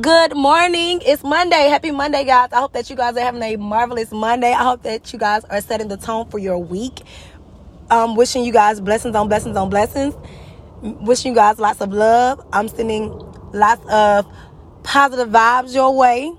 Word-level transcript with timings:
Good 0.00 0.34
morning. 0.34 1.02
It's 1.06 1.22
Monday. 1.22 1.68
Happy 1.68 1.92
Monday, 1.92 2.24
guys. 2.24 2.48
I 2.52 2.58
hope 2.58 2.72
that 2.72 2.90
you 2.90 2.96
guys 2.96 3.16
are 3.16 3.20
having 3.20 3.44
a 3.44 3.54
marvelous 3.54 4.10
Monday. 4.10 4.50
I 4.50 4.64
hope 4.64 4.82
that 4.82 5.12
you 5.12 5.20
guys 5.20 5.44
are 5.44 5.60
setting 5.60 5.86
the 5.86 5.96
tone 5.96 6.28
for 6.30 6.38
your 6.38 6.58
week. 6.58 7.02
Um, 7.90 8.16
wishing 8.16 8.44
you 8.44 8.52
guys 8.52 8.80
blessings 8.80 9.14
on 9.14 9.28
blessings 9.28 9.56
on 9.56 9.70
blessings. 9.70 10.16
Wishing 10.82 11.30
you 11.30 11.36
guys 11.36 11.60
lots 11.60 11.80
of 11.80 11.92
love. 11.92 12.44
I'm 12.52 12.66
sending 12.66 13.10
lots 13.52 13.86
of 13.88 14.26
positive 14.82 15.28
vibes 15.28 15.72
your 15.76 15.96
way. 15.96 16.32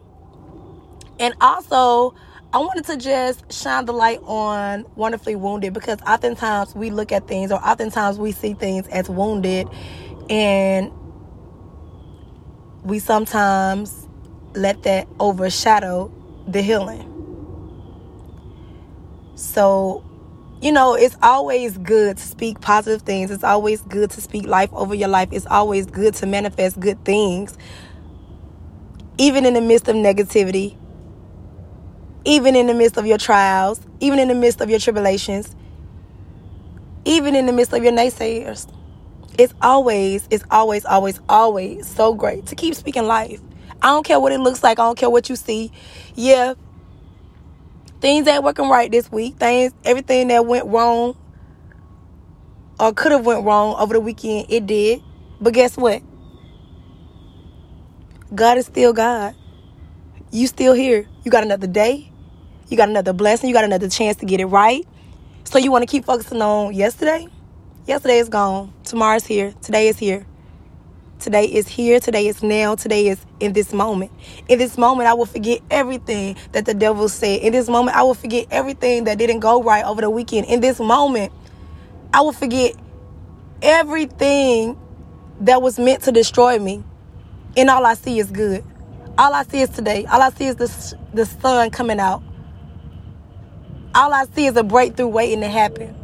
And 1.17 1.33
also, 1.39 2.13
I 2.51 2.57
wanted 2.57 2.83
to 2.87 2.97
just 2.97 3.53
shine 3.53 3.85
the 3.85 3.93
light 3.93 4.19
on 4.23 4.85
Wonderfully 4.97 5.37
Wounded 5.37 5.73
because 5.73 6.01
oftentimes 6.01 6.75
we 6.75 6.89
look 6.89 7.13
at 7.13 7.29
things 7.29 7.53
or 7.53 7.65
oftentimes 7.65 8.19
we 8.19 8.33
see 8.33 8.53
things 8.53 8.85
as 8.89 9.09
wounded 9.09 9.69
and 10.29 10.91
we 12.85 12.99
sometimes 12.99 14.07
let 14.53 14.83
that 14.83 15.07
overshadow 15.19 16.11
the 16.47 16.61
healing. 16.61 17.11
So, 19.33 20.03
you 20.61 20.71
know, 20.71 20.93
it's 20.93 21.17
always 21.21 21.77
good 21.79 22.17
to 22.17 22.23
speak 22.23 22.61
positive 22.61 23.01
things. 23.01 23.31
It's 23.31 23.43
always 23.43 23.81
good 23.81 24.11
to 24.11 24.21
speak 24.21 24.45
life 24.45 24.71
over 24.71 24.93
your 24.93 25.09
life. 25.09 25.29
It's 25.31 25.47
always 25.47 25.87
good 25.87 26.13
to 26.15 26.27
manifest 26.27 26.79
good 26.79 27.03
things, 27.03 27.57
even 29.17 29.47
in 29.47 29.55
the 29.55 29.61
midst 29.61 29.87
of 29.87 29.95
negativity, 29.95 30.77
even 32.23 32.55
in 32.55 32.67
the 32.67 32.75
midst 32.75 32.97
of 32.97 33.07
your 33.07 33.17
trials, 33.17 33.81
even 33.99 34.19
in 34.19 34.27
the 34.27 34.35
midst 34.35 34.61
of 34.61 34.69
your 34.69 34.79
tribulations, 34.79 35.55
even 37.03 37.35
in 37.35 37.47
the 37.47 37.51
midst 37.51 37.73
of 37.73 37.83
your 37.83 37.93
naysayers 37.93 38.71
it's 39.37 39.53
always, 39.61 40.27
it's 40.31 40.43
always, 40.51 40.85
always, 40.85 41.19
always 41.29 41.87
so 41.87 42.13
great 42.13 42.45
to 42.47 42.55
keep 42.55 42.75
speaking 42.75 43.05
life. 43.05 43.41
I 43.81 43.87
don't 43.87 44.05
care 44.05 44.19
what 44.19 44.31
it 44.31 44.39
looks 44.39 44.63
like. 44.63 44.79
I 44.79 44.83
don't 44.83 44.97
care 44.97 45.09
what 45.09 45.29
you 45.29 45.35
see. 45.35 45.71
Yeah, 46.15 46.55
things 48.01 48.27
ain't 48.27 48.43
working 48.43 48.69
right 48.69 48.91
this 48.91 49.11
week. 49.11 49.37
Things, 49.37 49.73
everything 49.83 50.29
that 50.29 50.45
went 50.45 50.67
wrong 50.67 51.17
or 52.79 52.93
could 52.93 53.11
have 53.11 53.25
went 53.25 53.45
wrong 53.45 53.75
over 53.79 53.93
the 53.93 53.99
weekend, 53.99 54.47
it 54.49 54.65
did. 54.67 55.01
But 55.41 55.53
guess 55.53 55.77
what? 55.77 56.01
God 58.33 58.57
is 58.57 58.65
still 58.65 58.93
God. 58.93 59.35
You 60.31 60.47
still 60.47 60.73
here. 60.73 61.07
You 61.23 61.31
got 61.31 61.43
another 61.43 61.67
day. 61.67 62.11
You 62.69 62.77
got 62.77 62.89
another 62.89 63.13
blessing. 63.13 63.49
You 63.49 63.55
got 63.55 63.63
another 63.63 63.89
chance 63.89 64.17
to 64.17 64.25
get 64.25 64.39
it 64.39 64.45
right. 64.45 64.85
So 65.45 65.59
you 65.59 65.71
want 65.71 65.83
to 65.83 65.87
keep 65.87 66.05
focusing 66.05 66.41
on 66.41 66.73
yesterday? 66.73 67.27
Yesterday 67.87 68.17
is 68.17 68.29
gone. 68.29 68.73
Tomorrow's 68.83 69.27
here. 69.27 69.53
Today 69.61 69.87
is 69.89 69.99
here. 69.99 70.25
Today 71.19 71.45
is 71.45 71.67
here. 71.67 71.99
Today 71.99 72.25
is 72.25 72.41
now. 72.41 72.73
Today 72.73 73.09
is 73.09 73.23
in 73.39 73.53
this 73.53 73.71
moment. 73.73 74.11
In 74.49 74.57
this 74.57 74.75
moment, 74.75 75.07
I 75.07 75.13
will 75.13 75.27
forget 75.27 75.61
everything 75.69 76.35
that 76.53 76.65
the 76.65 76.73
devil 76.73 77.07
said. 77.07 77.41
In 77.41 77.53
this 77.53 77.69
moment, 77.69 77.95
I 77.95 78.01
will 78.01 78.15
forget 78.15 78.47
everything 78.49 79.03
that 79.03 79.19
didn't 79.19 79.39
go 79.39 79.61
right 79.61 79.85
over 79.85 80.01
the 80.01 80.09
weekend. 80.09 80.47
In 80.47 80.61
this 80.61 80.79
moment, 80.79 81.31
I 82.11 82.21
will 82.21 82.33
forget 82.33 82.73
everything 83.61 84.79
that 85.41 85.61
was 85.61 85.77
meant 85.77 86.01
to 86.03 86.11
destroy 86.11 86.57
me. 86.57 86.83
And 87.55 87.69
all 87.69 87.85
I 87.85 87.93
see 87.93 88.17
is 88.17 88.31
good. 88.31 88.63
All 89.15 89.31
I 89.31 89.43
see 89.43 89.61
is 89.61 89.69
today. 89.69 90.05
All 90.05 90.23
I 90.23 90.31
see 90.31 90.47
is 90.47 90.55
the, 90.55 90.97
the 91.13 91.25
sun 91.27 91.69
coming 91.69 91.99
out. 91.99 92.23
All 93.93 94.11
I 94.11 94.25
see 94.33 94.47
is 94.47 94.57
a 94.57 94.63
breakthrough 94.63 95.07
waiting 95.07 95.41
to 95.41 95.47
happen. 95.47 95.95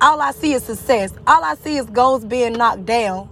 All 0.00 0.20
I 0.20 0.30
see 0.30 0.52
is 0.52 0.62
success. 0.62 1.12
All 1.26 1.42
I 1.42 1.56
see 1.56 1.76
is 1.76 1.86
goals 1.86 2.24
being 2.24 2.52
knocked 2.52 2.86
down 2.86 3.28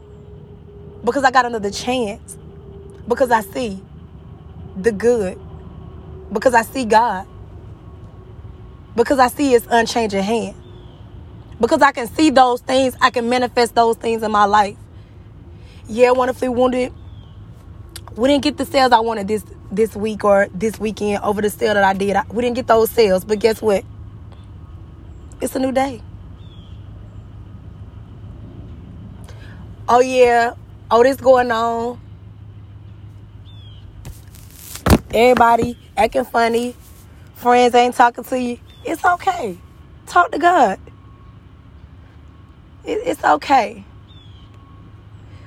because 1.05 1.23
I 1.23 1.31
got 1.31 1.47
another 1.47 1.71
chance. 1.71 2.37
Because 3.07 3.31
I 3.31 3.43
see 3.43 3.81
the 4.77 4.91
good. 4.91 5.39
Because 6.33 6.55
I 6.55 6.63
see 6.63 6.85
God. 6.85 7.27
Because 8.97 9.21
I 9.21 9.29
see 9.29 9.51
His 9.51 9.65
unchanging 9.71 10.25
hand. 10.25 10.57
Because 11.61 11.83
I 11.83 11.93
can 11.93 12.09
see 12.09 12.31
those 12.31 12.61
things, 12.61 12.97
I 13.01 13.11
can 13.11 13.29
manifest 13.29 13.75
those 13.75 13.97
things 13.97 14.23
in 14.25 14.33
my 14.33 14.45
life. 14.45 14.77
Yeah, 15.89 16.11
wonderfully 16.11 16.49
wounded. 16.49 16.93
We 18.17 18.29
didn't 18.29 18.43
get 18.43 18.57
the 18.57 18.67
sales 18.67 18.93
I 18.93 19.01
wanted 19.01 19.29
this 19.29 19.45
this 19.71 19.95
week 19.95 20.25
or 20.25 20.49
this 20.55 20.81
weekend 20.81 21.23
over 21.23 21.43
the 21.43 21.51
sale 21.51 21.75
that 21.75 21.85
I 21.85 21.93
did. 21.93 22.17
We 22.33 22.43
didn't 22.43 22.57
get 22.57 22.67
those 22.67 22.91
sales, 22.91 23.25
but 23.25 23.39
guess 23.39 23.63
what? 23.63 23.85
It's 25.41 25.55
a 25.55 25.59
new 25.59 25.73
day. 25.73 26.03
Oh 29.89 30.01
yeah, 30.01 30.55
oh 30.91 31.03
this 31.03 31.17
going 31.17 31.51
on. 31.51 32.01
Everybody 35.13 35.79
acting 35.97 36.25
funny. 36.25 36.75
Friends 37.35 37.75
ain't 37.75 37.95
talking 37.95 38.25
to 38.25 38.41
you. 38.41 38.59
It's 38.85 39.05
okay. 39.05 39.59
Talk 40.07 40.33
to 40.33 40.39
God. 40.39 40.79
It, 42.85 42.99
it's 43.05 43.23
okay. 43.25 43.85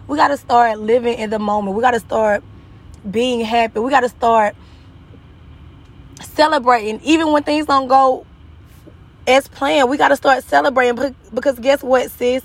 We 0.08 0.18
got 0.18 0.30
to 0.30 0.38
start 0.38 0.80
living 0.80 1.18
in 1.18 1.30
the 1.30 1.40
moment. 1.40 1.76
We 1.76 1.82
got 1.82 1.92
to 1.92 2.00
start 2.00 2.44
being 3.10 3.42
happy. 3.42 3.80
We 3.80 3.92
got 3.92 4.02
to 4.02 4.10
start 4.10 4.56
celebrating. 6.22 7.00
Even 7.04 7.32
when 7.32 7.44
things 7.44 7.68
don't 7.68 7.88
go 7.88 8.26
as 9.28 9.48
planned, 9.48 9.90
we 9.90 9.98
got 9.98 10.10
to 10.10 10.16
start 10.16 10.44
celebrating 10.44 11.16
because 11.34 11.60
guess 11.60 11.84
what, 11.84 12.10
sis? 12.12 12.44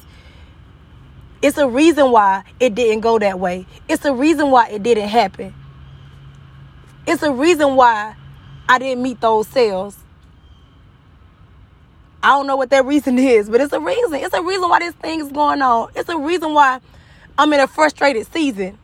It's 1.44 1.58
a 1.58 1.68
reason 1.68 2.10
why 2.10 2.42
it 2.58 2.74
didn't 2.74 3.02
go 3.02 3.18
that 3.18 3.38
way. 3.38 3.66
It's 3.86 4.02
a 4.06 4.14
reason 4.14 4.50
why 4.50 4.70
it 4.70 4.82
didn't 4.82 5.10
happen. 5.10 5.52
It's 7.06 7.22
a 7.22 7.30
reason 7.30 7.76
why 7.76 8.16
I 8.66 8.78
didn't 8.78 9.02
meet 9.02 9.20
those 9.20 9.46
sales. 9.48 9.94
I 12.22 12.28
don't 12.28 12.46
know 12.46 12.56
what 12.56 12.70
that 12.70 12.86
reason 12.86 13.18
is, 13.18 13.50
but 13.50 13.60
it's 13.60 13.74
a 13.74 13.78
reason. 13.78 14.14
It's 14.14 14.32
a 14.32 14.42
reason 14.42 14.70
why 14.70 14.78
this 14.78 14.94
thing 14.94 15.20
is 15.20 15.30
going 15.30 15.60
on. 15.60 15.90
It's 15.94 16.08
a 16.08 16.16
reason 16.16 16.54
why 16.54 16.80
I'm 17.36 17.52
in 17.52 17.60
a 17.60 17.66
frustrated 17.66 18.26
season. 18.32 18.78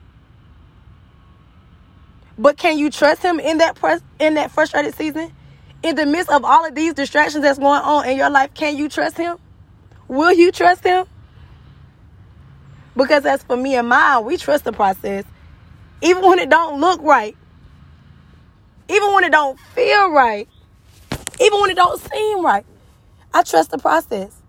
But 2.37 2.59
can 2.59 2.77
you 2.77 2.91
trust 2.91 3.23
him 3.23 3.41
in 3.41 3.57
that 3.57 3.77
press 3.77 4.03
in 4.19 4.35
that 4.35 4.51
frustrated 4.51 4.95
season? 4.97 5.33
In 5.83 5.97
the 5.97 6.05
midst 6.05 6.31
of 6.31 6.45
all 6.45 6.67
of 6.67 6.75
these 6.75 6.93
distractions 6.93 7.43
that's 7.43 7.59
going 7.59 7.81
on 7.81 8.07
in 8.07 8.19
your 8.19 8.29
life, 8.29 8.53
can 8.53 8.77
you 8.77 8.91
trust 8.91 9.17
him? 9.17 9.39
Will 10.09 10.35
you 10.35 10.53
trust 10.53 10.85
him? 10.85 11.07
Because 13.01 13.25
as 13.25 13.43
for 13.43 13.57
me 13.57 13.77
and 13.77 13.89
mine, 13.89 14.27
we 14.27 14.37
trust 14.37 14.65
the 14.65 14.73
process. 14.73 15.25
Even 16.03 16.23
when 16.23 16.39
it 16.39 16.51
don't 16.51 16.83
look 16.83 17.01
right. 17.01 17.35
Even 18.91 19.15
when 19.15 19.25
it 19.25 19.33
don't 19.33 19.59
feel 19.59 20.11
right. 20.11 20.47
Even 21.41 21.63
when 21.63 21.71
it 21.71 21.77
don't 21.77 21.99
seem 21.99 22.45
right. 22.45 22.67
I 23.33 23.43
trust 23.43 23.71
the 23.71 23.79
process. 23.79 24.43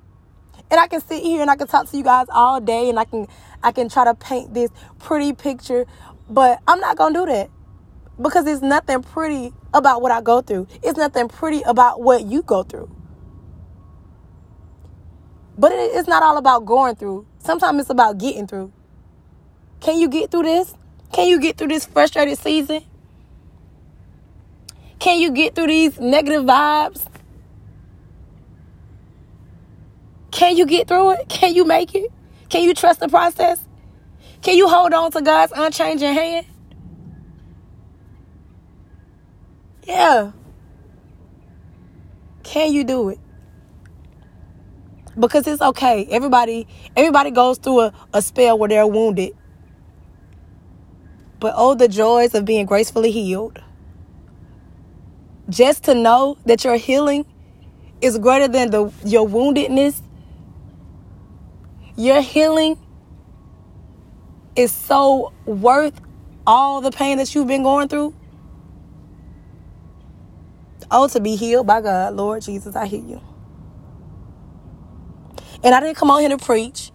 And 0.69 0.81
I 0.81 0.88
can 0.88 1.00
sit 1.00 1.23
here 1.23 1.41
and 1.41 1.50
I 1.50 1.56
can 1.56 1.67
talk 1.67 1.90
to 1.91 1.97
you 1.97 2.03
guys 2.03 2.28
all 2.29 2.59
day 2.59 2.90
and 2.90 3.00
I 3.00 3.06
can 3.06 3.25
I 3.63 3.72
can 3.72 3.88
try 3.88 4.03
to 4.03 4.16
paint 4.16 4.53
this 4.53 4.69
pretty 5.00 5.31
picture, 5.31 5.85
but 6.29 6.59
I'm 6.67 6.81
not 6.81 6.97
going 6.97 7.13
to 7.13 7.19
do 7.22 7.25
that. 7.28 7.50
Because 8.22 8.44
there's 8.44 8.61
nothing 8.61 9.01
pretty 9.01 9.53
about 9.73 10.01
what 10.01 10.11
I 10.11 10.19
go 10.19 10.41
through. 10.41 10.67
It's 10.84 10.97
nothing 10.97 11.29
pretty 11.29 11.61
about 11.61 12.01
what 12.01 12.25
you 12.25 12.44
go 12.44 12.63
through. 12.63 12.94
But 15.57 15.72
it's 15.73 16.09
not 16.09 16.22
all 16.22 16.35
about 16.35 16.66
going 16.66 16.95
through. 16.95 17.28
Sometimes 17.44 17.81
it's 17.81 17.90
about 17.90 18.18
getting 18.18 18.47
through. 18.47 18.72
Can 19.79 19.97
you 20.00 20.07
get 20.07 20.29
through 20.31 20.44
this? 20.44 20.74
Can 21.12 21.28
you 21.28 21.40
get 21.40 21.57
through 21.57 21.69
this 21.69 21.85
frustrated 21.85 22.38
season? 22.38 22.84
Can 25.00 25.19
you 25.19 25.31
get 25.31 25.56
through 25.56 25.68
these 25.68 26.00
negative 26.00 26.44
vibes? 26.44 27.06
Can 30.29 30.56
you 30.56 30.66
get 30.66 30.88
through 30.88 31.12
it? 31.12 31.29
Can 31.29 31.56
you 31.56 31.66
make 31.66 31.96
it? 31.96 32.12
Can 32.50 32.63
you 32.63 32.74
trust 32.74 33.00
the 33.00 33.09
process? 33.09 33.59
Can 34.41 34.56
you 34.56 34.68
hold 34.68 34.94
on 34.94 35.12
to 35.12 35.22
God's 35.22 35.53
unchanging 35.55 36.14
hand? 36.14 36.46
Yeah. 39.84 40.32
Can 42.43 42.72
you 42.72 42.84
do 42.84 43.09
it? 43.09 43.20
Because 45.19 45.47
it's 45.47 45.61
okay. 45.61 46.05
Everybody 46.09 46.67
everybody 46.96 47.31
goes 47.31 47.58
through 47.58 47.81
a, 47.81 47.93
a 48.13 48.22
spell 48.22 48.58
where 48.58 48.69
they're 48.69 48.87
wounded. 48.87 49.35
But 51.40 51.53
oh 51.55 51.75
the 51.75 51.87
joys 51.87 52.34
of 52.35 52.46
being 52.46 52.66
gracefully 52.66 53.11
healed. 53.11 53.61
Just 55.49 55.84
to 55.85 55.96
know 55.96 56.37
that 56.46 56.63
your 56.63 56.78
healing 56.78 57.25
is 58.02 58.17
greater 58.17 58.47
than 58.47 58.72
the 58.72 58.91
your 59.05 59.28
woundedness. 59.28 60.02
Your 61.97 62.22
healing 62.22 62.78
is 64.55 64.72
so 64.72 65.34
worth 65.46 65.99
all 66.47 66.81
the 66.81 66.91
pain 66.91 67.17
that 67.17 67.34
you've 67.35 67.47
been 67.47 67.64
going 67.64 67.87
through. 67.87 68.16
Oh, 70.90 71.07
to 71.09 71.19
be 71.19 71.35
healed 71.35 71.67
by 71.67 71.81
God, 71.81 72.16
Lord 72.16 72.41
Jesus, 72.43 72.75
I 72.75 72.85
hear 72.85 73.02
you. 73.02 73.22
And 75.63 75.75
I 75.75 75.79
didn't 75.79 75.97
come 75.97 76.09
on 76.09 76.22
here 76.22 76.29
to 76.29 76.37
preach. 76.37 76.91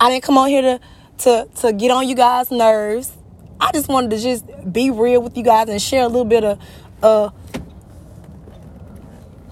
I 0.00 0.10
didn't 0.10 0.24
come 0.24 0.38
on 0.38 0.48
here 0.48 0.62
to 0.62 0.80
to 1.18 1.48
to 1.60 1.72
get 1.72 1.90
on 1.90 2.08
you 2.08 2.14
guys' 2.14 2.50
nerves. 2.50 3.12
I 3.60 3.72
just 3.72 3.88
wanted 3.88 4.10
to 4.10 4.18
just 4.18 4.72
be 4.72 4.90
real 4.90 5.22
with 5.22 5.36
you 5.36 5.42
guys 5.42 5.68
and 5.68 5.80
share 5.80 6.02
a 6.02 6.08
little 6.08 6.24
bit 6.24 6.44
of 6.44 6.60
uh 7.02 7.30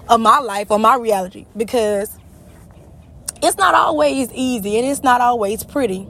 of 0.09 0.21
my 0.21 0.38
life 0.38 0.71
or 0.71 0.79
my 0.79 0.97
reality 0.97 1.47
because 1.56 2.19
it's 3.43 3.56
not 3.56 3.75
always 3.75 4.31
easy 4.32 4.79
and 4.79 4.87
it's 4.87 5.03
not 5.03 5.20
always 5.20 5.65
pretty. 5.65 6.06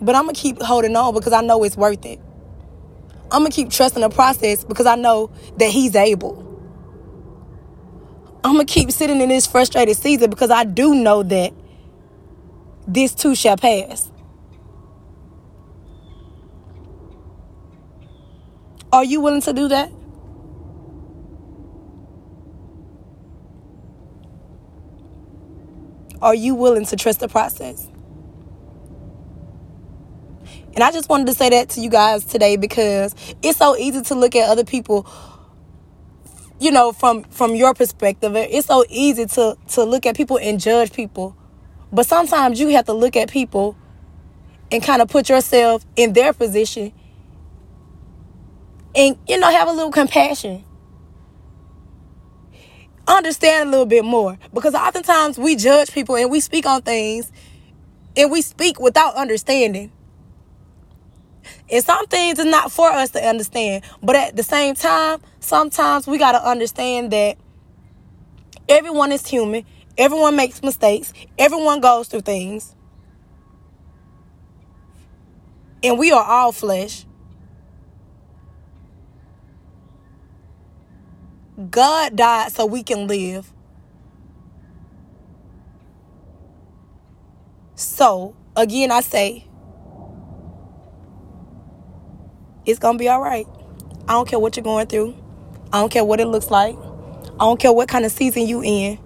But 0.00 0.14
I'm 0.14 0.22
gonna 0.22 0.32
keep 0.32 0.60
holding 0.60 0.96
on 0.96 1.14
because 1.14 1.32
I 1.32 1.42
know 1.42 1.62
it's 1.64 1.76
worth 1.76 2.04
it. 2.04 2.18
I'm 3.30 3.42
gonna 3.42 3.50
keep 3.50 3.70
trusting 3.70 4.02
the 4.02 4.10
process 4.10 4.64
because 4.64 4.86
I 4.86 4.96
know 4.96 5.30
that 5.58 5.70
He's 5.70 5.94
able. 5.94 6.51
I'm 8.44 8.54
gonna 8.54 8.64
keep 8.64 8.90
sitting 8.90 9.20
in 9.20 9.28
this 9.28 9.46
frustrated 9.46 9.96
season 9.96 10.30
because 10.30 10.50
I 10.50 10.64
do 10.64 10.94
know 10.94 11.22
that 11.22 11.52
this 12.88 13.14
too 13.14 13.34
shall 13.34 13.56
pass. 13.56 14.10
Are 18.92 19.04
you 19.04 19.20
willing 19.20 19.42
to 19.42 19.52
do 19.52 19.68
that? 19.68 19.90
Are 26.20 26.34
you 26.34 26.54
willing 26.54 26.84
to 26.86 26.96
trust 26.96 27.20
the 27.20 27.28
process? 27.28 27.88
And 30.74 30.82
I 30.82 30.90
just 30.90 31.08
wanted 31.08 31.26
to 31.26 31.34
say 31.34 31.50
that 31.50 31.70
to 31.70 31.80
you 31.80 31.90
guys 31.90 32.24
today 32.24 32.56
because 32.56 33.14
it's 33.42 33.58
so 33.58 33.76
easy 33.76 34.02
to 34.02 34.14
look 34.14 34.34
at 34.36 34.48
other 34.48 34.64
people 34.64 35.06
you 36.62 36.70
know 36.70 36.92
from 36.92 37.24
from 37.24 37.54
your 37.56 37.74
perspective 37.74 38.36
it's 38.36 38.68
so 38.68 38.84
easy 38.88 39.26
to 39.26 39.56
to 39.68 39.82
look 39.84 40.06
at 40.06 40.16
people 40.16 40.38
and 40.38 40.60
judge 40.60 40.92
people. 40.92 41.36
But 41.92 42.06
sometimes 42.06 42.60
you 42.60 42.68
have 42.68 42.86
to 42.86 42.92
look 42.92 43.16
at 43.16 43.30
people 43.30 43.76
and 44.70 44.82
kind 44.82 45.02
of 45.02 45.08
put 45.08 45.28
yourself 45.28 45.84
in 45.96 46.12
their 46.12 46.32
position 46.32 46.92
and 48.94 49.18
you 49.26 49.38
know 49.38 49.50
have 49.50 49.68
a 49.68 49.72
little 49.72 49.90
compassion. 49.90 50.64
Understand 53.08 53.68
a 53.68 53.70
little 53.72 53.86
bit 53.86 54.04
more. 54.04 54.38
Because 54.54 54.74
oftentimes 54.74 55.36
we 55.36 55.56
judge 55.56 55.90
people 55.92 56.14
and 56.14 56.30
we 56.30 56.38
speak 56.38 56.64
on 56.66 56.82
things 56.82 57.32
and 58.16 58.30
we 58.30 58.40
speak 58.40 58.78
without 58.78 59.16
understanding. 59.16 59.90
And 61.68 61.84
some 61.84 62.06
things 62.06 62.38
is 62.38 62.44
not 62.44 62.70
for 62.70 62.88
us 62.88 63.10
to 63.10 63.20
understand. 63.20 63.82
But 64.00 64.14
at 64.14 64.36
the 64.36 64.44
same 64.44 64.76
time 64.76 65.20
sometimes 65.42 66.06
we 66.06 66.18
got 66.18 66.32
to 66.32 66.42
understand 66.44 67.10
that 67.12 67.36
everyone 68.68 69.12
is 69.12 69.26
human 69.26 69.64
everyone 69.98 70.36
makes 70.36 70.62
mistakes 70.62 71.12
everyone 71.38 71.80
goes 71.80 72.08
through 72.08 72.20
things 72.20 72.74
and 75.82 75.98
we 75.98 76.12
are 76.12 76.24
all 76.24 76.52
flesh 76.52 77.04
God 81.70 82.16
died 82.16 82.52
so 82.52 82.66
we 82.66 82.82
can 82.82 83.06
live. 83.06 83.52
So, 87.74 88.34
again, 88.56 88.90
I 88.90 89.00
say, 89.00 89.46
it's 92.64 92.78
going 92.78 92.94
to 92.94 92.98
be 92.98 93.08
all 93.08 93.20
right. 93.20 93.46
I 94.08 94.12
don't 94.12 94.28
care 94.28 94.38
what 94.38 94.56
you're 94.56 94.64
going 94.64 94.86
through. 94.86 95.21
I 95.72 95.80
don't 95.80 95.90
care 95.90 96.04
what 96.04 96.20
it 96.20 96.26
looks 96.26 96.50
like. 96.50 96.76
I 96.76 97.44
don't 97.44 97.58
care 97.58 97.72
what 97.72 97.88
kind 97.88 98.04
of 98.04 98.12
season 98.12 98.46
you 98.46 98.62
in. 98.62 98.98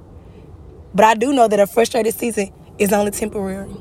But 0.94 1.04
I 1.04 1.14
do 1.14 1.32
know 1.32 1.46
that 1.48 1.60
a 1.60 1.66
frustrated 1.66 2.14
season 2.14 2.52
is 2.78 2.92
only 2.92 3.12
temporary. 3.12 3.74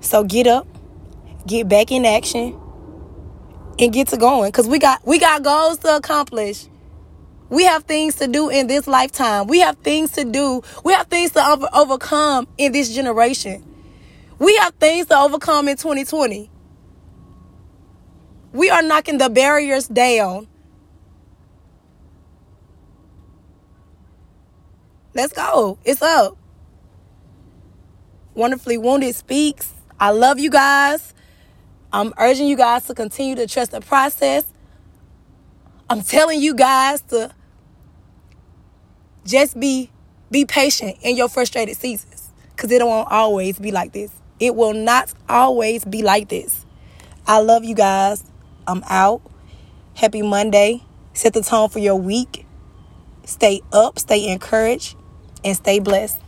So 0.00 0.24
get 0.24 0.46
up, 0.46 0.66
get 1.46 1.68
back 1.68 1.92
in 1.92 2.06
action, 2.06 2.58
and 3.78 3.92
get 3.92 4.08
to 4.08 4.16
going. 4.16 4.48
Because 4.50 4.66
we 4.68 4.78
got 4.78 5.06
we 5.06 5.18
got 5.18 5.42
goals 5.42 5.78
to 5.78 5.96
accomplish. 5.96 6.66
We 7.50 7.64
have 7.64 7.84
things 7.84 8.14
to 8.16 8.26
do 8.26 8.48
in 8.48 8.66
this 8.66 8.86
lifetime. 8.86 9.46
We 9.46 9.60
have 9.60 9.76
things 9.78 10.12
to 10.12 10.24
do. 10.24 10.62
We 10.84 10.94
have 10.94 11.08
things 11.08 11.32
to 11.32 11.46
over- 11.46 11.68
overcome 11.74 12.48
in 12.56 12.72
this 12.72 12.94
generation. 12.94 13.62
We 14.38 14.56
have 14.56 14.74
things 14.76 15.06
to 15.08 15.18
overcome 15.18 15.68
in 15.68 15.76
2020 15.76 16.50
we 18.52 18.68
are 18.68 18.82
knocking 18.82 19.16
the 19.18 19.30
barriers 19.30 19.88
down 19.88 20.46
let's 25.14 25.32
go 25.32 25.78
it's 25.84 26.02
up 26.02 26.36
wonderfully 28.34 28.78
wounded 28.78 29.14
speaks 29.14 29.72
i 30.00 30.10
love 30.10 30.38
you 30.38 30.50
guys 30.50 31.12
I'm 31.94 32.14
urging 32.16 32.46
you 32.46 32.56
guys 32.56 32.86
to 32.86 32.94
continue 32.94 33.34
to 33.34 33.46
trust 33.46 33.72
the 33.72 33.82
process. 33.82 34.44
I'm 35.90 36.00
telling 36.02 36.40
you 36.40 36.54
guys 36.54 37.02
to 37.02 37.34
just 39.26 39.60
be 39.60 39.90
be 40.30 40.46
patient 40.46 40.96
in 41.02 41.16
your 41.16 41.28
frustrated 41.28 41.76
seasons 41.76 42.30
cuz 42.56 42.70
it 42.70 42.84
won't 42.84 43.12
always 43.12 43.58
be 43.58 43.70
like 43.70 43.92
this. 43.92 44.10
It 44.40 44.56
will 44.56 44.72
not 44.72 45.12
always 45.28 45.84
be 45.84 46.02
like 46.02 46.30
this. 46.30 46.64
I 47.26 47.40
love 47.40 47.62
you 47.62 47.74
guys. 47.74 48.24
I'm 48.66 48.82
out. 48.88 49.20
Happy 49.94 50.22
Monday. 50.22 50.82
Set 51.12 51.34
the 51.34 51.42
tone 51.42 51.68
for 51.68 51.78
your 51.78 51.96
week. 51.96 52.46
Stay 53.26 53.60
up, 53.70 53.98
stay 53.98 54.28
encouraged, 54.28 54.96
and 55.44 55.56
stay 55.56 55.80
blessed. 55.80 56.21